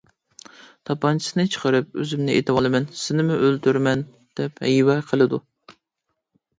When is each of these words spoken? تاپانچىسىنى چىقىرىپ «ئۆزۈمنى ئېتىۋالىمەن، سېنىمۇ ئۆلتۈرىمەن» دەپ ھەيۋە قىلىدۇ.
تاپانچىسىنى 0.89 1.45
چىقىرىپ 1.57 1.99
«ئۆزۈمنى 2.01 2.39
ئېتىۋالىمەن، 2.39 2.89
سېنىمۇ 3.05 3.39
ئۆلتۈرىمەن» 3.45 4.05
دەپ 4.43 4.67
ھەيۋە 4.69 5.01
قىلىدۇ. 5.15 5.45